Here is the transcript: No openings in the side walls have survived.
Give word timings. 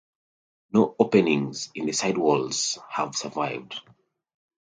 No 0.73 0.95
openings 0.97 1.69
in 1.75 1.85
the 1.85 1.91
side 1.93 2.17
walls 2.17 2.79
have 2.89 3.15
survived. 3.15 3.79